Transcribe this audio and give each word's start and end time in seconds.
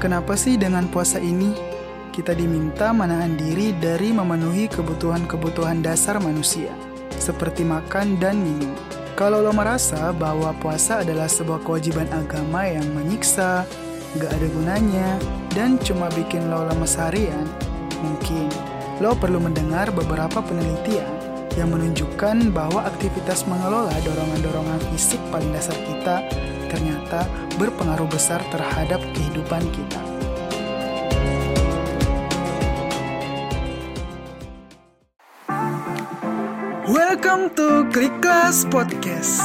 Kenapa 0.00 0.32
sih 0.32 0.56
dengan 0.56 0.88
puasa 0.88 1.20
ini 1.20 1.52
kita 2.08 2.32
diminta 2.32 2.88
menahan 2.88 3.36
diri 3.36 3.76
dari 3.76 4.16
memenuhi 4.16 4.64
kebutuhan-kebutuhan 4.72 5.84
dasar 5.84 6.16
manusia, 6.24 6.72
seperti 7.20 7.68
makan 7.68 8.16
dan 8.16 8.40
minum? 8.40 8.72
Kalau 9.12 9.44
lo 9.44 9.52
merasa 9.52 10.08
bahwa 10.16 10.56
puasa 10.56 11.04
adalah 11.04 11.28
sebuah 11.28 11.60
kewajiban 11.68 12.08
agama 12.16 12.64
yang 12.64 12.88
menyiksa, 12.96 13.68
gak 14.16 14.32
ada 14.32 14.48
gunanya, 14.48 15.20
dan 15.52 15.76
cuma 15.84 16.08
bikin 16.16 16.48
lo 16.48 16.64
lemes 16.64 16.96
harian, 16.96 17.44
mungkin 18.00 18.48
lo 19.04 19.12
perlu 19.12 19.36
mendengar 19.36 19.92
beberapa 19.92 20.40
penelitian 20.40 21.12
yang 21.60 21.76
menunjukkan 21.76 22.56
bahwa 22.56 22.88
aktivitas 22.88 23.44
mengelola 23.44 23.92
dorongan-dorongan 24.00 24.80
fisik 24.96 25.20
paling 25.28 25.52
dasar 25.52 25.76
kita 25.76 26.24
ternyata 26.72 27.26
berpengaruh 27.58 28.06
besar 28.06 28.40
terhadap 28.54 29.02
kehidupan 29.50 29.64
kita. 29.74 30.00
Welcome 36.90 37.54
to 37.58 37.86
Klik 37.90 38.14
Kelas 38.22 38.66
Podcast. 38.70 39.42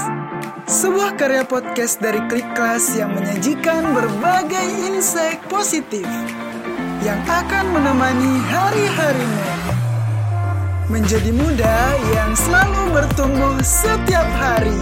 Sebuah 0.65 1.13
karya 1.17 1.45
podcast 1.45 2.01
dari 2.01 2.21
Klik 2.25 2.45
Kelas 2.57 2.97
yang 2.97 3.13
menyajikan 3.13 3.93
berbagai 3.93 4.65
insight 4.89 5.41
positif 5.45 6.05
yang 7.05 7.21
akan 7.29 7.69
menemani 7.69 8.33
hari-harimu. 8.49 9.45
Menjadi 10.89 11.33
muda 11.33 11.77
yang 12.13 12.33
selalu 12.37 12.93
bertumbuh 12.93 13.57
setiap 13.61 14.25
hari. 14.37 14.77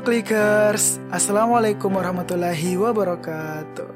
Halo 0.00 0.16
Clickers, 0.16 0.96
Assalamualaikum 1.12 1.92
warahmatullahi 1.92 2.72
wabarakatuh. 2.72 3.92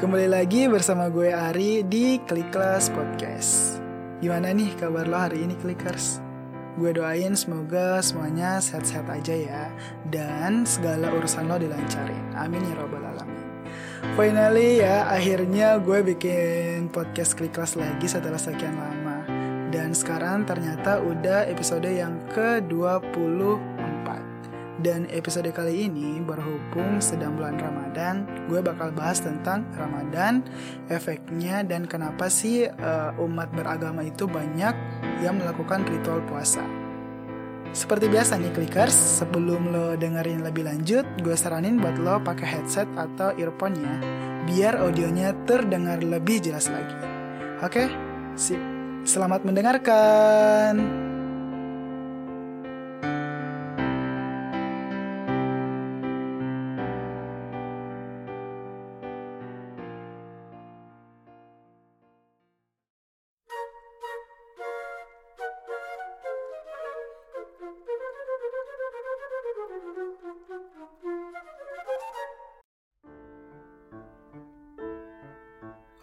Kembali 0.00 0.32
lagi 0.32 0.64
bersama 0.64 1.12
gue 1.12 1.28
Ari 1.28 1.84
di 1.84 2.16
Klik 2.24 2.48
Kelas 2.48 2.88
Podcast. 2.88 3.84
Gimana 4.24 4.48
nih 4.48 4.72
kabar 4.80 5.04
lo 5.04 5.20
hari 5.20 5.44
ini 5.44 5.60
Clickers? 5.60 6.24
Gue 6.80 6.96
doain 6.96 7.36
semoga 7.36 8.00
semuanya 8.00 8.64
sehat-sehat 8.64 9.12
aja 9.12 9.36
ya 9.36 9.64
dan 10.08 10.64
segala 10.64 11.12
urusan 11.12 11.52
lo 11.52 11.60
dilancarin. 11.60 12.32
Amin 12.40 12.64
ya 12.64 12.80
robbal 12.80 13.12
alamin. 13.12 13.44
Finally 14.16 14.80
ya, 14.80 15.04
akhirnya 15.12 15.84
gue 15.84 16.00
bikin 16.00 16.88
podcast 16.88 17.36
Klik 17.36 17.52
Kelas 17.52 17.76
lagi 17.76 18.08
setelah 18.08 18.40
sekian 18.40 18.72
lama. 18.72 19.20
Dan 19.68 19.92
sekarang 19.92 20.48
ternyata 20.48 21.04
udah 21.04 21.44
episode 21.44 21.84
yang 21.84 22.16
ke-24. 22.32 23.77
Dan 24.78 25.10
episode 25.10 25.50
kali 25.50 25.90
ini 25.90 26.22
berhubung 26.22 27.02
sedang 27.02 27.34
bulan 27.34 27.58
Ramadan, 27.58 28.46
gue 28.46 28.62
bakal 28.62 28.94
bahas 28.94 29.18
tentang 29.18 29.66
Ramadan, 29.74 30.46
efeknya 30.86 31.66
dan 31.66 31.90
kenapa 31.90 32.30
sih 32.30 32.70
uh, 32.70 33.10
umat 33.18 33.50
beragama 33.50 34.06
itu 34.06 34.30
banyak 34.30 34.74
yang 35.18 35.34
melakukan 35.34 35.82
ritual 35.82 36.22
puasa. 36.30 36.62
Seperti 37.74 38.06
biasa 38.06 38.38
nih 38.38 38.54
clickers, 38.54 38.94
sebelum 38.94 39.74
lo 39.74 39.98
dengerin 39.98 40.46
lebih 40.46 40.64
lanjut, 40.70 41.04
gue 41.26 41.34
saranin 41.34 41.82
buat 41.82 41.98
lo 41.98 42.22
pakai 42.22 42.46
headset 42.46 42.88
atau 42.94 43.34
earphone 43.34 43.76
ya, 43.82 43.94
biar 44.46 44.78
audionya 44.78 45.34
terdengar 45.42 46.00
lebih 46.00 46.38
jelas 46.38 46.70
lagi. 46.70 46.96
Oke, 47.66 47.90
sip. 48.38 48.62
Selamat 49.02 49.42
mendengarkan. 49.42 51.07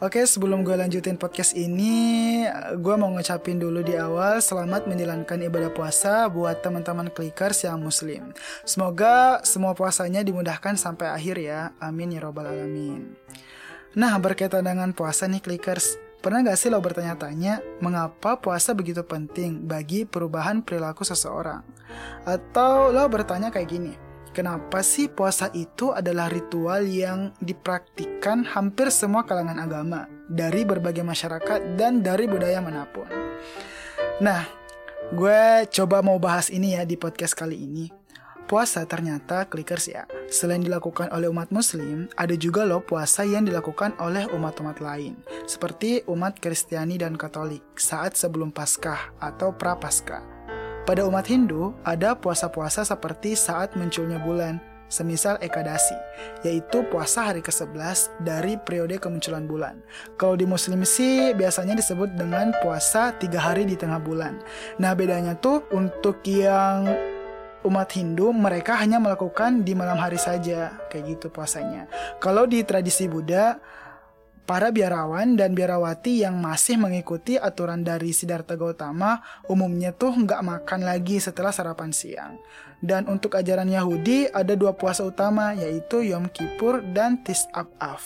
Oke, 0.03 0.27
sebelum 0.27 0.67
gue 0.67 0.75
lanjutin 0.75 1.15
podcast 1.15 1.55
ini, 1.55 2.43
gue 2.51 2.95
mau 2.99 3.07
ngucapin 3.15 3.55
dulu 3.55 3.79
di 3.79 3.95
awal 3.95 4.43
selamat 4.43 4.91
menjalankan 4.91 5.39
ibadah 5.47 5.71
puasa 5.71 6.27
buat 6.27 6.59
teman-teman 6.59 7.07
klikers 7.07 7.63
yang 7.63 7.79
muslim. 7.79 8.35
Semoga 8.67 9.39
semua 9.47 9.71
puasanya 9.71 10.19
dimudahkan 10.19 10.75
sampai 10.75 11.15
akhir 11.15 11.39
ya. 11.39 11.71
Amin 11.79 12.11
ya 12.11 12.19
robbal 12.19 12.43
alamin. 12.43 13.15
Nah, 13.95 14.11
berkaitan 14.19 14.67
dengan 14.67 14.91
puasa 14.91 15.31
nih 15.31 15.39
klikers, 15.39 15.95
pernah 16.19 16.43
gak 16.43 16.59
sih 16.59 16.67
lo 16.67 16.83
bertanya-tanya 16.83 17.63
mengapa 17.79 18.35
puasa 18.43 18.75
begitu 18.75 18.99
penting 19.07 19.63
bagi 19.63 20.03
perubahan 20.03 20.59
perilaku 20.59 21.07
seseorang? 21.07 21.63
Atau 22.27 22.91
lo 22.91 23.07
bertanya 23.07 23.47
kayak 23.47 23.71
gini, 23.71 23.95
Kenapa 24.35 24.83
sih 24.83 25.07
puasa 25.07 25.47
itu 25.55 25.95
adalah 25.95 26.27
ritual 26.27 26.83
yang 26.83 27.31
dipraktikkan 27.39 28.43
hampir 28.43 28.91
semua 28.91 29.23
kalangan 29.23 29.55
agama 29.63 30.11
dari 30.27 30.67
berbagai 30.67 31.07
masyarakat 31.07 31.79
dan 31.79 32.03
dari 32.03 32.27
budaya 32.27 32.59
mana 32.59 32.83
pun. 32.83 33.07
Nah, 34.19 34.43
gue 35.15 35.63
coba 35.71 36.03
mau 36.03 36.19
bahas 36.19 36.51
ini 36.51 36.75
ya 36.75 36.83
di 36.83 36.99
podcast 36.99 37.31
kali 37.31 37.63
ini. 37.63 37.87
Puasa 38.43 38.83
ternyata 38.83 39.47
clickers 39.47 39.87
ya, 39.87 40.03
selain 40.27 40.59
dilakukan 40.59 41.15
oleh 41.15 41.31
umat 41.31 41.55
muslim, 41.55 42.11
ada 42.19 42.35
juga 42.35 42.67
loh 42.67 42.83
puasa 42.83 43.23
yang 43.23 43.47
dilakukan 43.47 43.95
oleh 44.03 44.27
umat-umat 44.35 44.83
lain, 44.83 45.15
seperti 45.47 46.03
umat 46.11 46.43
Kristiani 46.43 46.99
dan 46.99 47.15
Katolik 47.15 47.63
saat 47.79 48.19
sebelum 48.19 48.51
Paskah 48.51 49.15
atau 49.17 49.55
Prapaskah. 49.55 50.34
Pada 50.85 51.01
umat 51.09 51.25
Hindu, 51.25 51.73
ada 51.81 52.13
puasa-puasa 52.13 52.85
seperti 52.85 53.33
saat 53.33 53.73
munculnya 53.73 54.21
bulan, 54.21 54.61
semisal 54.85 55.33
Ekadasi, 55.41 55.97
yaitu 56.45 56.85
puasa 56.93 57.25
hari 57.25 57.41
ke-11 57.41 58.21
dari 58.21 58.53
periode 58.61 59.01
kemunculan 59.01 59.49
bulan. 59.49 59.81
Kalau 60.13 60.37
di 60.37 60.45
muslim 60.45 60.85
sih 60.85 61.33
biasanya 61.33 61.73
disebut 61.73 62.13
dengan 62.13 62.53
puasa 62.61 63.17
tiga 63.17 63.41
hari 63.41 63.65
di 63.65 63.73
tengah 63.73 63.97
bulan. 63.97 64.37
Nah 64.77 64.93
bedanya 64.93 65.33
tuh 65.33 65.65
untuk 65.73 66.21
yang 66.21 66.85
umat 67.65 67.89
Hindu 67.89 68.29
mereka 68.29 68.77
hanya 68.77 69.01
melakukan 69.01 69.65
di 69.65 69.73
malam 69.73 69.97
hari 69.97 70.21
saja, 70.21 70.69
kayak 70.93 71.17
gitu 71.17 71.33
puasanya. 71.33 71.89
Kalau 72.21 72.45
di 72.45 72.61
tradisi 72.61 73.09
Buddha, 73.09 73.57
Para 74.45 74.69
biarawan 74.69 75.33
dan 75.33 75.57
biarawati 75.57 76.21
yang 76.21 76.37
masih 76.37 76.77
mengikuti 76.77 77.33
aturan 77.33 77.81
dari 77.81 78.13
Siddhartha 78.13 78.53
Gautama 78.53 79.25
umumnya 79.49 79.89
tuh 79.89 80.13
nggak 80.13 80.37
makan 80.45 80.85
lagi 80.85 81.17
setelah 81.17 81.49
sarapan 81.49 81.89
siang. 81.89 82.37
Dan 82.77 83.09
untuk 83.09 83.33
ajaran 83.33 83.65
Yahudi 83.65 84.29
ada 84.29 84.53
dua 84.53 84.77
puasa 84.77 85.01
utama 85.01 85.57
yaitu 85.57 86.05
Yom 86.05 86.29
Kippur 86.29 86.85
dan 86.93 87.25
Tis 87.25 87.49
Av. 87.57 88.03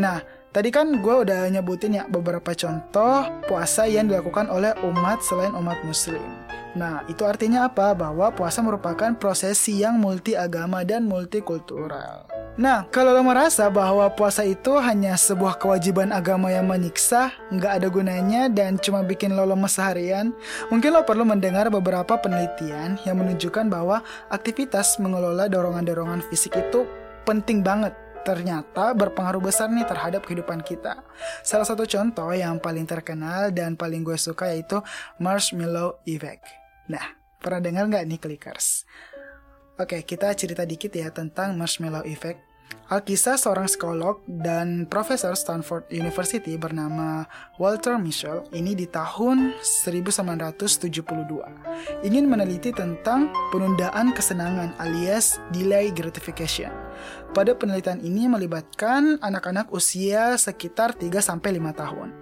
Nah, 0.00 0.24
tadi 0.48 0.72
kan 0.72 0.96
gue 0.96 1.14
udah 1.28 1.52
nyebutin 1.52 1.92
ya 1.92 2.08
beberapa 2.08 2.56
contoh 2.56 3.28
puasa 3.44 3.84
yang 3.84 4.08
dilakukan 4.08 4.48
oleh 4.48 4.72
umat 4.80 5.20
selain 5.20 5.52
umat 5.52 5.76
muslim. 5.84 6.24
Nah, 6.72 7.04
itu 7.04 7.20
artinya 7.28 7.68
apa? 7.68 7.92
Bahwa 7.92 8.32
puasa 8.32 8.64
merupakan 8.64 9.12
prosesi 9.12 9.84
yang 9.84 10.00
multi 10.00 10.32
agama 10.40 10.88
dan 10.88 11.04
multikultural. 11.04 12.39
Nah, 12.60 12.84
kalau 12.92 13.16
lo 13.16 13.24
merasa 13.24 13.72
bahwa 13.72 14.04
puasa 14.12 14.44
itu 14.44 14.76
hanya 14.76 15.16
sebuah 15.16 15.56
kewajiban 15.56 16.12
agama 16.12 16.52
yang 16.52 16.68
menyiksa, 16.68 17.32
nggak 17.48 17.72
ada 17.80 17.88
gunanya 17.88 18.52
dan 18.52 18.76
cuma 18.76 19.00
bikin 19.00 19.32
lo 19.32 19.48
lemes 19.48 19.80
seharian, 19.80 20.36
mungkin 20.68 20.92
lo 20.92 21.00
perlu 21.08 21.24
mendengar 21.24 21.72
beberapa 21.72 22.20
penelitian 22.20 23.00
yang 23.08 23.16
menunjukkan 23.16 23.72
bahwa 23.72 24.04
aktivitas 24.28 25.00
mengelola 25.00 25.48
dorongan-dorongan 25.48 26.20
fisik 26.28 26.52
itu 26.52 26.84
penting 27.24 27.64
banget 27.64 27.96
ternyata 28.28 28.92
berpengaruh 28.92 29.40
besar 29.40 29.72
nih 29.72 29.88
terhadap 29.88 30.28
kehidupan 30.28 30.60
kita. 30.60 31.00
Salah 31.40 31.64
satu 31.64 31.88
contoh 31.88 32.28
yang 32.36 32.60
paling 32.60 32.84
terkenal 32.84 33.48
dan 33.56 33.72
paling 33.72 34.04
gue 34.04 34.20
suka 34.20 34.52
yaitu 34.52 34.84
marshmallow 35.16 35.96
effect. 36.04 36.44
Nah, 36.92 37.16
pernah 37.40 37.64
dengar 37.64 37.88
nggak 37.88 38.04
nih 38.04 38.20
clickers? 38.20 38.84
Oke, 39.80 40.04
kita 40.04 40.36
cerita 40.36 40.68
dikit 40.68 40.92
ya 40.92 41.08
tentang 41.08 41.56
marshmallow 41.56 42.04
effect. 42.04 42.49
Alkisah 42.90 43.38
seorang 43.38 43.70
psikolog 43.70 44.18
dan 44.26 44.82
profesor 44.90 45.38
Stanford 45.38 45.86
University 45.94 46.58
bernama 46.58 47.22
Walter 47.54 47.94
Mischel 48.02 48.42
ini 48.50 48.74
di 48.74 48.90
tahun 48.90 49.54
1972 49.62 50.90
ingin 52.02 52.26
meneliti 52.26 52.74
tentang 52.74 53.30
penundaan 53.54 54.10
kesenangan 54.10 54.74
alias 54.82 55.38
delay 55.54 55.94
gratification. 55.94 56.74
Pada 57.30 57.54
penelitian 57.54 58.02
ini 58.02 58.26
melibatkan 58.26 59.22
anak-anak 59.22 59.70
usia 59.70 60.34
sekitar 60.34 60.90
3 60.98 61.14
5 61.14 61.38
tahun. 61.70 62.19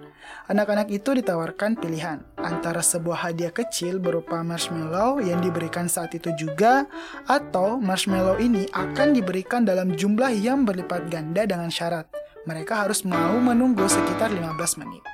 Anak-anak 0.49 0.89
itu 0.89 1.13
ditawarkan 1.13 1.77
pilihan 1.77 2.25
antara 2.41 2.81
sebuah 2.81 3.29
hadiah 3.29 3.53
kecil 3.53 4.01
berupa 4.01 4.41
marshmallow 4.41 5.21
yang 5.21 5.45
diberikan 5.45 5.85
saat 5.85 6.17
itu 6.17 6.33
juga, 6.33 6.89
atau 7.29 7.77
marshmallow 7.77 8.41
ini 8.41 8.65
akan 8.73 9.13
diberikan 9.13 9.61
dalam 9.61 9.93
jumlah 9.93 10.33
yang 10.33 10.65
berlipat 10.65 11.05
ganda 11.13 11.45
dengan 11.45 11.69
syarat 11.69 12.09
mereka 12.49 12.81
harus 12.81 13.05
mau 13.05 13.37
menunggu 13.37 13.85
sekitar 13.85 14.33
15 14.33 14.81
menit. 14.81 15.05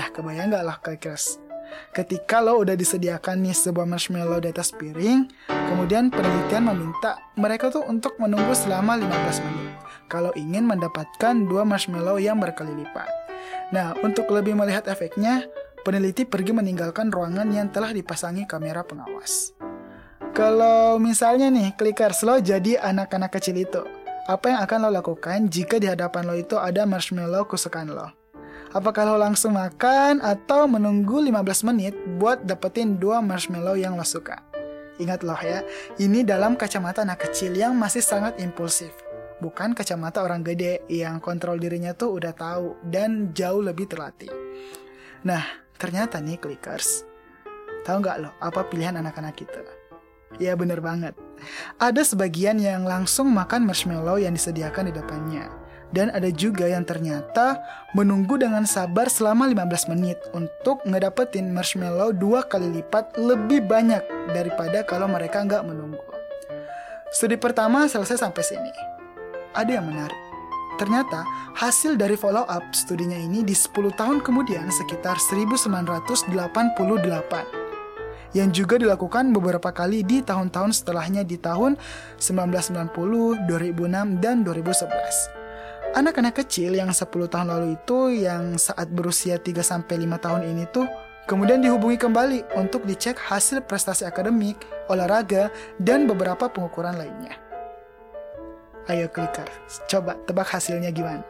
Nah, 0.00 0.08
kebayang 0.08 0.48
gak 0.48 0.64
lah 0.64 0.80
klikers? 0.80 1.36
Ketika 1.92 2.40
lo 2.40 2.64
udah 2.64 2.72
disediakan 2.72 3.44
nih 3.44 3.52
sebuah 3.52 3.84
marshmallow 3.84 4.40
di 4.40 4.48
atas 4.48 4.72
piring, 4.72 5.28
kemudian 5.44 6.08
penelitian 6.08 6.72
meminta 6.72 7.20
mereka 7.36 7.68
tuh 7.68 7.84
untuk 7.84 8.16
menunggu 8.16 8.56
selama 8.56 8.96
15 8.96 9.44
menit 9.44 9.76
kalau 10.08 10.32
ingin 10.32 10.64
mendapatkan 10.64 11.36
dua 11.44 11.68
marshmallow 11.68 12.16
yang 12.16 12.40
berkali 12.40 12.72
lipat. 12.72 13.17
Nah, 13.68 13.92
untuk 14.00 14.32
lebih 14.32 14.56
melihat 14.56 14.88
efeknya, 14.88 15.44
peneliti 15.84 16.24
pergi 16.24 16.56
meninggalkan 16.56 17.12
ruangan 17.12 17.52
yang 17.52 17.68
telah 17.68 17.92
dipasangi 17.92 18.48
kamera 18.48 18.80
pengawas. 18.80 19.52
Kalau 20.32 20.96
misalnya 20.96 21.52
nih, 21.52 21.76
clickers 21.76 22.24
lo 22.24 22.40
jadi 22.40 22.80
anak-anak 22.80 23.28
kecil 23.28 23.60
itu, 23.60 23.84
apa 24.24 24.52
yang 24.52 24.60
akan 24.64 24.88
lo 24.88 24.90
lakukan 24.92 25.52
jika 25.52 25.76
di 25.76 25.84
hadapan 25.84 26.24
lo 26.24 26.36
itu 26.36 26.56
ada 26.56 26.88
marshmallow 26.88 27.44
kesukaan 27.44 27.92
lo? 27.92 28.08
Apakah 28.72 29.08
lo 29.08 29.16
langsung 29.20 29.56
makan 29.56 30.20
atau 30.20 30.68
menunggu 30.68 31.20
15 31.20 31.68
menit 31.72 31.96
buat 32.20 32.44
dapetin 32.44 33.00
dua 33.00 33.20
marshmallow 33.20 33.76
yang 33.76 33.96
lo 33.96 34.04
suka? 34.04 34.40
Ingat 34.96 35.24
loh 35.24 35.40
ya, 35.40 35.60
ini 36.00 36.24
dalam 36.24 36.56
kacamata 36.56 37.04
anak 37.04 37.28
kecil 37.28 37.52
yang 37.52 37.76
masih 37.76 38.04
sangat 38.04 38.36
impulsif 38.40 39.07
bukan 39.38 39.74
kacamata 39.74 40.22
orang 40.22 40.42
gede 40.42 40.82
yang 40.90 41.22
kontrol 41.22 41.58
dirinya 41.58 41.94
tuh 41.94 42.18
udah 42.18 42.34
tahu 42.34 42.78
dan 42.86 43.30
jauh 43.34 43.62
lebih 43.62 43.86
terlatih. 43.86 44.30
Nah, 45.22 45.42
ternyata 45.78 46.18
nih 46.18 46.38
clickers, 46.38 47.06
tahu 47.86 48.02
nggak 48.02 48.18
loh 48.22 48.34
apa 48.42 48.66
pilihan 48.66 48.98
anak-anak 48.98 49.34
kita? 49.38 49.62
Ya 50.36 50.54
bener 50.58 50.84
banget. 50.84 51.16
Ada 51.80 52.04
sebagian 52.04 52.60
yang 52.60 52.84
langsung 52.84 53.32
makan 53.32 53.64
marshmallow 53.64 54.20
yang 54.20 54.36
disediakan 54.36 54.90
di 54.90 54.94
depannya. 54.94 55.48
Dan 55.88 56.12
ada 56.12 56.28
juga 56.28 56.68
yang 56.68 56.84
ternyata 56.84 57.64
menunggu 57.96 58.36
dengan 58.36 58.68
sabar 58.68 59.08
selama 59.08 59.48
15 59.48 59.88
menit 59.96 60.20
untuk 60.36 60.84
ngedapetin 60.84 61.48
marshmallow 61.48 62.12
dua 62.12 62.44
kali 62.44 62.68
lipat 62.68 63.16
lebih 63.16 63.64
banyak 63.64 64.04
daripada 64.36 64.84
kalau 64.84 65.08
mereka 65.08 65.40
nggak 65.48 65.64
menunggu. 65.64 66.04
Studi 67.08 67.40
pertama 67.40 67.88
selesai 67.88 68.20
sampai 68.20 68.44
sini 68.44 68.97
ada 69.58 69.82
yang 69.82 69.90
menarik. 69.90 70.16
Ternyata, 70.78 71.26
hasil 71.58 71.98
dari 71.98 72.14
follow 72.14 72.46
up 72.46 72.62
studinya 72.70 73.18
ini 73.18 73.42
di 73.42 73.50
10 73.50 73.90
tahun 73.98 74.22
kemudian 74.22 74.70
sekitar 74.70 75.18
1988 75.18 76.30
yang 78.36 78.54
juga 78.54 78.78
dilakukan 78.78 79.34
beberapa 79.34 79.74
kali 79.74 80.06
di 80.06 80.22
tahun-tahun 80.22 80.70
setelahnya 80.70 81.26
di 81.26 81.34
tahun 81.34 81.74
1990, 82.22 82.94
2006, 83.50 84.22
dan 84.22 84.46
2011. 84.46 85.96
Anak-anak 85.98 86.44
kecil 86.44 86.76
yang 86.76 86.92
10 86.92 87.08
tahun 87.26 87.48
lalu 87.48 87.74
itu 87.74 87.98
yang 88.12 88.60
saat 88.60 88.92
berusia 88.92 89.40
3-5 89.40 89.88
tahun 90.20 90.42
ini 90.44 90.68
tuh 90.68 90.86
kemudian 91.24 91.64
dihubungi 91.64 91.96
kembali 91.96 92.54
untuk 92.60 92.84
dicek 92.84 93.16
hasil 93.16 93.64
prestasi 93.64 94.04
akademik, 94.04 94.60
olahraga, 94.92 95.48
dan 95.80 96.04
beberapa 96.04 96.46
pengukuran 96.52 97.00
lainnya. 97.00 97.47
Ayo 98.88 99.12
clicker, 99.12 99.44
coba 99.84 100.16
tebak 100.24 100.48
hasilnya 100.48 100.88
gimana? 100.88 101.20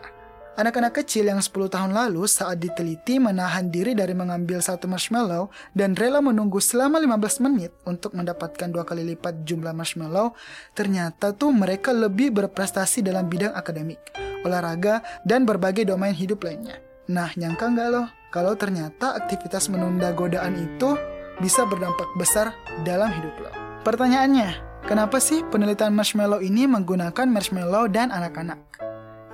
Anak-anak 0.59 1.03
kecil 1.03 1.27
yang 1.27 1.43
10 1.43 1.71
tahun 1.71 1.91
lalu 1.91 2.27
saat 2.27 2.59
diteliti 2.59 3.19
menahan 3.19 3.67
diri 3.67 3.99
dari 3.99 4.15
mengambil 4.15 4.63
satu 4.63 4.87
marshmallow 4.87 5.51
dan 5.75 5.99
rela 5.99 6.23
menunggu 6.23 6.63
selama 6.63 7.03
15 7.03 7.47
menit 7.47 7.75
untuk 7.83 8.15
mendapatkan 8.15 8.67
dua 8.71 8.83
kali 8.83 9.07
lipat 9.15 9.43
jumlah 9.43 9.75
marshmallow, 9.75 10.39
ternyata 10.75 11.35
tuh 11.35 11.51
mereka 11.51 11.91
lebih 11.95 12.31
berprestasi 12.31 13.03
dalam 13.03 13.27
bidang 13.27 13.55
akademik, 13.55 14.03
olahraga, 14.47 15.03
dan 15.23 15.43
berbagai 15.43 15.83
domain 15.87 16.15
hidup 16.15 16.47
lainnya. 16.47 16.79
Nah, 17.11 17.35
nyangka 17.35 17.75
nggak 17.75 17.89
loh 17.91 18.07
kalau 18.31 18.55
ternyata 18.55 19.19
aktivitas 19.19 19.67
menunda 19.67 20.15
godaan 20.15 20.59
itu 20.59 20.95
bisa 21.43 21.67
berdampak 21.67 22.07
besar 22.19 22.55
dalam 22.83 23.15
hidup 23.15 23.35
lo? 23.39 23.51
Pertanyaannya, 23.83 24.68
Kenapa 24.89 25.21
sih 25.21 25.45
penelitian 25.53 25.93
marshmallow 25.93 26.41
ini 26.41 26.65
menggunakan 26.65 27.29
marshmallow 27.29 27.93
dan 27.93 28.09
anak-anak? 28.09 28.57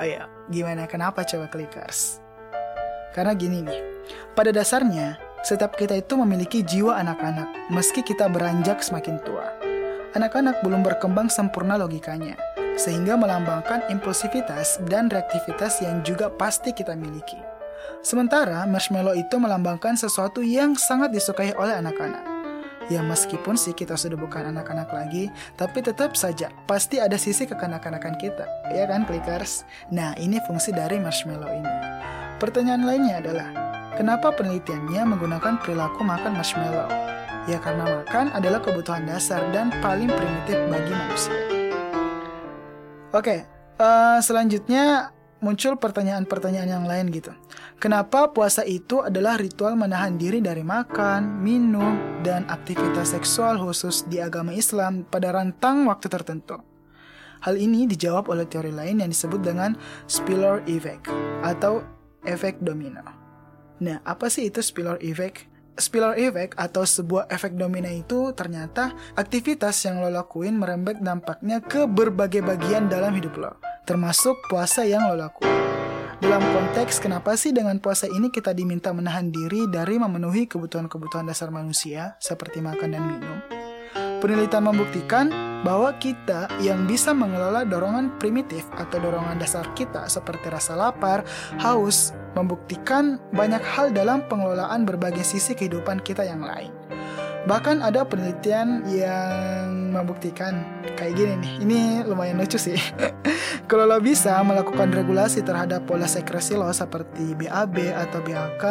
Ayo, 0.02 0.26
gimana 0.50 0.90
kenapa 0.90 1.22
coba 1.22 1.46
clickers? 1.46 2.18
Karena 3.14 3.38
gini 3.38 3.62
nih, 3.62 3.78
pada 4.34 4.50
dasarnya 4.50 5.14
setiap 5.46 5.78
kita 5.78 5.94
itu 5.94 6.18
memiliki 6.18 6.66
jiwa 6.66 6.98
anak-anak 6.98 7.70
meski 7.70 8.02
kita 8.02 8.26
beranjak 8.26 8.82
semakin 8.82 9.22
tua. 9.22 9.46
Anak-anak 10.18 10.58
belum 10.66 10.82
berkembang 10.82 11.30
sempurna 11.30 11.78
logikanya, 11.78 12.34
sehingga 12.74 13.14
melambangkan 13.14 13.86
impulsivitas 13.94 14.82
dan 14.90 15.06
reaktivitas 15.06 15.78
yang 15.86 16.02
juga 16.02 16.34
pasti 16.34 16.74
kita 16.74 16.98
miliki. 16.98 17.38
Sementara 18.02 18.66
marshmallow 18.66 19.14
itu 19.14 19.38
melambangkan 19.38 19.94
sesuatu 19.94 20.42
yang 20.42 20.74
sangat 20.74 21.14
disukai 21.14 21.54
oleh 21.54 21.78
anak-anak 21.78 22.33
Ya 22.92 23.00
meskipun 23.00 23.56
sih 23.56 23.72
kita 23.72 23.96
sudah 23.96 24.20
bukan 24.20 24.52
anak-anak 24.52 24.92
lagi, 24.92 25.32
tapi 25.56 25.80
tetap 25.80 26.12
saja 26.20 26.52
pasti 26.68 27.00
ada 27.00 27.16
sisi 27.16 27.48
kekanak-kanakan 27.48 28.20
kita, 28.20 28.44
ya 28.76 28.84
kan 28.84 29.08
clickers? 29.08 29.64
Nah 29.88 30.12
ini 30.20 30.36
fungsi 30.44 30.68
dari 30.68 31.00
marshmallow 31.00 31.48
ini. 31.48 31.72
Pertanyaan 32.36 32.84
lainnya 32.84 33.24
adalah, 33.24 33.48
kenapa 33.96 34.36
penelitiannya 34.36 35.00
menggunakan 35.16 35.64
perilaku 35.64 36.04
makan 36.04 36.36
marshmallow? 36.36 36.92
Ya 37.48 37.56
karena 37.60 38.04
makan 38.04 38.32
adalah 38.36 38.60
kebutuhan 38.60 39.08
dasar 39.08 39.40
dan 39.52 39.72
paling 39.80 40.12
primitif 40.12 40.60
bagi 40.68 40.92
manusia. 40.92 41.36
Oke, 43.16 43.48
uh, 43.80 44.20
selanjutnya 44.20 45.14
muncul 45.42 45.78
pertanyaan-pertanyaan 45.80 46.70
yang 46.70 46.86
lain 46.86 47.10
gitu. 47.10 47.32
Kenapa 47.82 48.30
puasa 48.30 48.62
itu 48.62 49.02
adalah 49.02 49.38
ritual 49.38 49.74
menahan 49.74 50.14
diri 50.18 50.38
dari 50.42 50.62
makan, 50.62 51.42
minum, 51.42 52.20
dan 52.22 52.46
aktivitas 52.46 53.16
seksual 53.16 53.58
khusus 53.60 54.06
di 54.06 54.18
agama 54.22 54.54
Islam 54.54 55.06
pada 55.06 55.32
rentang 55.34 55.86
waktu 55.86 56.06
tertentu? 56.10 56.60
Hal 57.44 57.60
ini 57.60 57.84
dijawab 57.84 58.32
oleh 58.32 58.48
teori 58.48 58.72
lain 58.72 59.04
yang 59.04 59.10
disebut 59.12 59.44
dengan 59.44 59.76
spiller 60.08 60.64
effect 60.64 61.12
atau 61.44 61.84
efek 62.24 62.56
domino. 62.64 63.04
Nah, 63.84 64.00
apa 64.00 64.32
sih 64.32 64.48
itu 64.48 64.64
spiller 64.64 64.96
effect? 65.04 65.53
Spiller 65.74 66.14
effect 66.22 66.54
atau 66.54 66.86
sebuah 66.86 67.26
efek 67.34 67.58
domino 67.58 67.90
itu 67.90 68.30
ternyata 68.30 68.94
aktivitas 69.18 69.74
yang 69.82 69.98
lo 69.98 70.06
lakuin 70.06 70.54
merembet 70.54 71.02
dampaknya 71.02 71.58
ke 71.58 71.90
berbagai 71.90 72.46
bagian 72.46 72.86
dalam 72.86 73.10
hidup 73.10 73.34
lo, 73.34 73.58
termasuk 73.82 74.38
puasa 74.46 74.86
yang 74.86 75.10
lo 75.10 75.18
lakuin. 75.18 75.50
Dalam 76.22 76.38
konteks 76.40 77.02
kenapa 77.02 77.34
sih 77.34 77.50
dengan 77.50 77.82
puasa 77.82 78.06
ini 78.06 78.30
kita 78.30 78.54
diminta 78.54 78.94
menahan 78.94 79.34
diri 79.34 79.66
dari 79.66 79.98
memenuhi 79.98 80.46
kebutuhan-kebutuhan 80.46 81.26
dasar 81.26 81.50
manusia 81.50 82.14
seperti 82.22 82.62
makan 82.62 82.88
dan 82.94 83.02
minum? 83.10 83.38
Penelitian 84.22 84.62
membuktikan 84.62 85.53
bahwa 85.64 85.90
kita 85.96 86.46
yang 86.60 86.84
bisa 86.84 87.16
mengelola 87.16 87.64
dorongan 87.64 88.12
primitif 88.20 88.68
atau 88.76 89.00
dorongan 89.00 89.40
dasar 89.40 89.64
kita 89.72 90.06
seperti 90.06 90.52
rasa 90.52 90.76
lapar, 90.76 91.24
haus, 91.58 92.12
membuktikan 92.36 93.16
banyak 93.32 93.64
hal 93.64 93.90
dalam 93.90 94.20
pengelolaan 94.28 94.84
berbagai 94.84 95.24
sisi 95.24 95.56
kehidupan 95.56 96.04
kita 96.04 96.22
yang 96.22 96.44
lain. 96.44 96.70
Bahkan 97.44 97.84
ada 97.84 98.08
penelitian 98.08 98.88
yang 98.88 99.92
membuktikan 99.92 100.64
kayak 100.96 101.12
gini 101.12 101.32
nih. 101.44 101.52
Ini 101.60 101.80
lumayan 102.08 102.40
lucu 102.40 102.56
sih. 102.56 102.76
Kalau 103.68 103.84
lo 103.84 104.00
bisa 104.00 104.40
melakukan 104.40 104.92
regulasi 104.92 105.44
terhadap 105.44 105.84
pola 105.84 106.08
sekresi 106.08 106.56
lo 106.56 106.68
seperti 106.72 107.36
BAB 107.36 107.92
atau 107.92 108.20
BAK, 108.24 108.64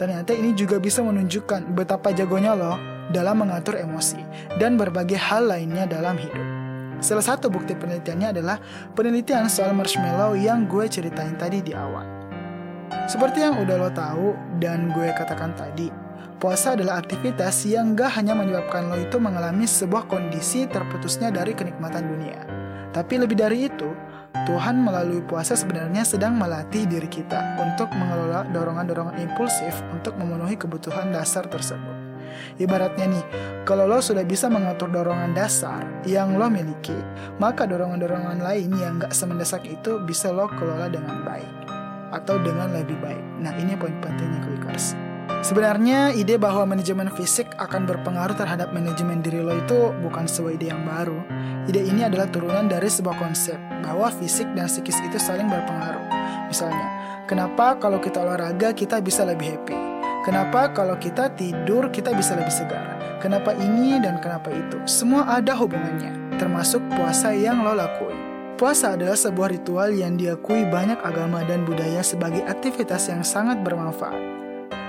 ternyata 0.00 0.32
ini 0.32 0.56
juga 0.56 0.80
bisa 0.80 1.04
menunjukkan 1.04 1.72
betapa 1.76 2.16
jagonya 2.16 2.56
lo 2.56 2.93
dalam 3.12 3.44
mengatur 3.44 3.76
emosi 3.76 4.20
dan 4.56 4.78
berbagai 4.80 5.18
hal 5.18 5.50
lainnya 5.50 5.84
dalam 5.84 6.16
hidup. 6.16 6.46
Salah 7.04 7.24
satu 7.24 7.52
bukti 7.52 7.76
penelitiannya 7.76 8.32
adalah 8.32 8.56
penelitian 8.96 9.50
soal 9.50 9.76
marshmallow 9.76 10.38
yang 10.38 10.64
gue 10.64 10.88
ceritain 10.88 11.36
tadi 11.36 11.60
di 11.60 11.76
awal. 11.76 12.06
Seperti 13.04 13.44
yang 13.44 13.60
udah 13.60 13.76
lo 13.76 13.90
tahu 13.92 14.32
dan 14.56 14.88
gue 14.94 15.12
katakan 15.12 15.52
tadi, 15.52 15.92
puasa 16.40 16.72
adalah 16.72 17.04
aktivitas 17.04 17.68
yang 17.68 17.92
gak 17.92 18.16
hanya 18.16 18.32
menyebabkan 18.32 18.88
lo 18.88 18.96
itu 18.96 19.20
mengalami 19.20 19.68
sebuah 19.68 20.08
kondisi 20.08 20.64
terputusnya 20.64 21.28
dari 21.28 21.52
kenikmatan 21.52 22.08
dunia. 22.08 22.40
Tapi 22.94 23.20
lebih 23.20 23.36
dari 23.36 23.68
itu, 23.68 23.90
Tuhan 24.46 24.80
melalui 24.80 25.20
puasa 25.24 25.58
sebenarnya 25.58 26.06
sedang 26.06 26.38
melatih 26.38 26.86
diri 26.86 27.10
kita 27.10 27.58
untuk 27.60 27.90
mengelola 27.92 28.46
dorongan-dorongan 28.54 29.20
impulsif 29.20 29.82
untuk 29.92 30.14
memenuhi 30.16 30.54
kebutuhan 30.54 31.10
dasar 31.10 31.44
tersebut. 31.50 32.03
Ibaratnya 32.58 33.06
nih, 33.08 33.24
kalau 33.62 33.86
lo 33.86 34.02
sudah 34.02 34.26
bisa 34.26 34.50
mengatur 34.50 34.90
dorongan 34.90 35.32
dasar 35.32 35.86
yang 36.08 36.36
lo 36.36 36.50
miliki, 36.50 36.96
maka 37.40 37.64
dorongan-dorongan 37.64 38.42
lain 38.42 38.70
yang 38.76 39.00
gak 39.00 39.14
semendesak 39.14 39.64
itu 39.64 40.02
bisa 40.02 40.34
lo 40.34 40.50
kelola 40.50 40.90
dengan 40.90 41.22
baik 41.22 41.50
atau 42.14 42.38
dengan 42.42 42.70
lebih 42.70 42.94
baik. 43.02 43.24
Nah 43.42 43.50
ini 43.58 43.74
poin 43.74 43.94
pentingnya 43.98 44.44
followers. 44.74 44.96
Sebenarnya 45.44 46.16
ide 46.16 46.40
bahwa 46.40 46.64
manajemen 46.64 47.12
fisik 47.12 47.48
akan 47.60 47.84
berpengaruh 47.84 48.32
terhadap 48.32 48.72
manajemen 48.72 49.20
diri 49.20 49.44
lo 49.44 49.52
itu 49.52 49.92
bukan 50.00 50.24
sebuah 50.24 50.56
ide 50.56 50.72
yang 50.72 50.82
baru. 50.88 51.20
Ide 51.68 51.84
ini 51.84 52.00
adalah 52.04 52.28
turunan 52.32 52.64
dari 52.64 52.88
sebuah 52.88 53.16
konsep 53.20 53.56
bahwa 53.84 54.08
fisik 54.08 54.48
dan 54.56 54.68
psikis 54.68 55.00
itu 55.04 55.20
saling 55.20 55.48
berpengaruh. 55.48 56.04
Misalnya, 56.48 56.88
kenapa 57.28 57.76
kalau 57.76 58.00
kita 58.00 58.24
olahraga 58.24 58.72
kita 58.72 59.04
bisa 59.04 59.24
lebih 59.28 59.52
happy? 59.52 59.93
Kenapa 60.24 60.72
kalau 60.72 60.96
kita 60.96 61.36
tidur 61.36 61.92
kita 61.92 62.16
bisa 62.16 62.32
lebih 62.32 62.48
segar? 62.48 62.96
Kenapa 63.20 63.52
ini 63.52 64.00
dan 64.00 64.24
kenapa 64.24 64.48
itu? 64.48 64.80
Semua 64.88 65.28
ada 65.28 65.52
hubungannya, 65.52 66.40
termasuk 66.40 66.80
puasa 66.96 67.36
yang 67.36 67.60
lo 67.60 67.76
lakuin. 67.76 68.16
Puasa 68.56 68.96
adalah 68.96 69.20
sebuah 69.20 69.52
ritual 69.52 69.92
yang 69.92 70.16
diakui 70.16 70.64
banyak 70.64 70.96
agama 71.04 71.44
dan 71.44 71.68
budaya 71.68 72.00
sebagai 72.00 72.40
aktivitas 72.48 73.12
yang 73.12 73.20
sangat 73.20 73.60
bermanfaat. 73.60 74.16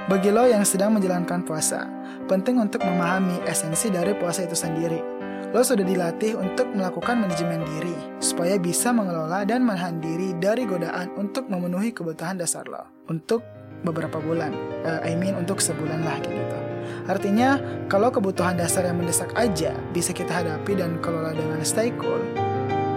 Bagi 0.07 0.31
lo 0.31 0.47
yang 0.47 0.63
sedang 0.63 0.95
menjalankan 0.95 1.43
puasa, 1.43 1.83
penting 2.31 2.55
untuk 2.55 2.79
memahami 2.87 3.43
esensi 3.43 3.91
dari 3.91 4.15
puasa 4.15 4.47
itu 4.47 4.55
sendiri. 4.55 5.03
Lo 5.51 5.63
sudah 5.63 5.83
dilatih 5.83 6.39
untuk 6.39 6.71
melakukan 6.71 7.27
manajemen 7.27 7.59
diri, 7.75 7.95
supaya 8.23 8.55
bisa 8.55 8.95
mengelola 8.95 9.43
dan 9.43 9.67
menahan 9.67 9.99
diri 9.99 10.31
dari 10.39 10.63
godaan 10.63 11.11
untuk 11.19 11.51
memenuhi 11.51 11.91
kebutuhan 11.91 12.39
dasar 12.39 12.67
lo. 12.71 12.87
Untuk 13.11 13.54
beberapa 13.85 14.17
bulan, 14.17 14.51
uh, 14.83 15.05
I 15.05 15.13
mean 15.13 15.37
untuk 15.37 15.61
sebulan 15.61 16.01
lah 16.01 16.17
gitu. 16.25 16.57
Artinya, 17.05 17.61
kalau 17.85 18.09
kebutuhan 18.09 18.57
dasar 18.57 18.89
yang 18.89 18.97
mendesak 18.97 19.29
aja 19.37 19.77
bisa 19.93 20.09
kita 20.09 20.41
hadapi 20.41 20.73
dan 20.73 20.97
kelola 21.05 21.37
dengan 21.37 21.61
stay 21.61 21.93
cool, 22.01 22.21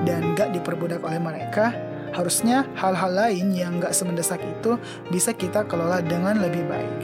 dan 0.09 0.33
gak 0.33 0.57
diperbudak 0.57 1.05
oleh 1.05 1.21
mereka, 1.21 1.77
Harusnya 2.13 2.65
hal-hal 2.79 3.13
lain 3.13 3.53
yang 3.53 3.81
gak 3.81 3.93
semendesak 3.93 4.41
itu 4.41 4.81
bisa 5.13 5.37
kita 5.37 5.65
kelola 5.69 6.01
dengan 6.01 6.41
lebih 6.41 6.65
baik. 6.65 7.01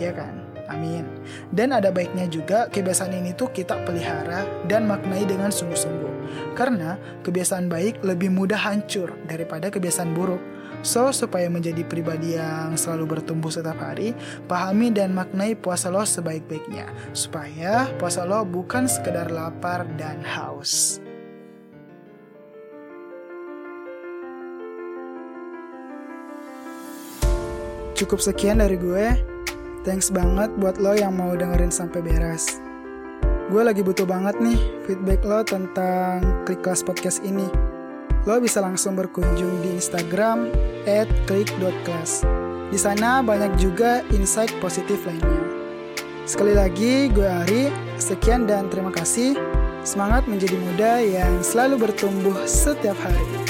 Ya 0.00 0.16
kan? 0.16 0.40
Amin. 0.70 1.02
Dan 1.50 1.74
ada 1.74 1.90
baiknya 1.90 2.30
juga 2.30 2.70
kebiasaan 2.70 3.10
ini 3.10 3.34
tuh 3.34 3.50
kita 3.50 3.82
pelihara 3.82 4.46
dan 4.70 4.86
maknai 4.86 5.26
dengan 5.26 5.50
sungguh-sungguh. 5.50 6.14
Karena 6.54 6.94
kebiasaan 7.26 7.66
baik 7.66 8.06
lebih 8.06 8.30
mudah 8.30 8.58
hancur 8.58 9.18
daripada 9.26 9.66
kebiasaan 9.66 10.14
buruk. 10.14 10.40
So, 10.80 11.12
supaya 11.12 11.52
menjadi 11.52 11.84
pribadi 11.84 12.40
yang 12.40 12.72
selalu 12.72 13.20
bertumbuh 13.20 13.52
setiap 13.52 13.76
hari, 13.84 14.16
pahami 14.48 14.88
dan 14.88 15.12
maknai 15.12 15.52
puasa 15.52 15.92
lo 15.92 16.00
sebaik-baiknya. 16.00 16.88
Supaya 17.12 17.88
puasa 18.00 18.24
lo 18.24 18.40
bukan 18.48 18.88
sekedar 18.88 19.28
lapar 19.28 19.84
dan 20.00 20.24
haus. 20.24 21.04
Cukup 28.00 28.16
sekian 28.24 28.64
dari 28.64 28.80
gue. 28.80 29.12
Thanks 29.84 30.08
banget 30.08 30.48
buat 30.56 30.80
lo 30.80 30.96
yang 30.96 31.20
mau 31.20 31.36
dengerin 31.36 31.68
sampai 31.68 32.00
beres. 32.00 32.56
Gue 33.52 33.60
lagi 33.60 33.84
butuh 33.84 34.08
banget 34.08 34.40
nih 34.40 34.56
feedback 34.88 35.20
lo 35.28 35.44
tentang 35.44 36.24
Klik 36.48 36.64
Kelas 36.64 36.80
Podcast 36.80 37.20
ini. 37.20 37.44
Lo 38.24 38.40
bisa 38.40 38.64
langsung 38.64 38.96
berkunjung 38.96 39.60
di 39.60 39.76
Instagram 39.76 40.48
at 40.86 41.08
klik.class. 41.26 42.24
Di 42.70 42.78
sana 42.78 43.18
banyak 43.20 43.58
juga 43.58 44.06
insight 44.14 44.54
positif 44.62 45.02
lainnya. 45.02 45.42
Sekali 46.22 46.54
lagi, 46.54 47.10
gue 47.10 47.26
Ari. 47.26 47.74
Sekian 47.98 48.46
dan 48.46 48.70
terima 48.70 48.94
kasih. 48.94 49.34
Semangat 49.82 50.30
menjadi 50.30 50.54
muda 50.54 51.02
yang 51.02 51.42
selalu 51.42 51.90
bertumbuh 51.90 52.36
setiap 52.46 52.94
hari. 53.02 53.49